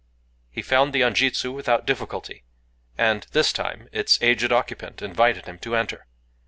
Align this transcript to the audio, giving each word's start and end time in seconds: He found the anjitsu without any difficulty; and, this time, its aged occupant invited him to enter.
He 0.49 0.63
found 0.63 0.93
the 0.93 1.01
anjitsu 1.03 1.53
without 1.53 1.81
any 1.81 1.85
difficulty; 1.85 2.43
and, 2.97 3.27
this 3.33 3.53
time, 3.53 3.87
its 3.91 4.17
aged 4.23 4.51
occupant 4.51 4.99
invited 5.03 5.45
him 5.45 5.59
to 5.59 5.75
enter. 5.75 6.07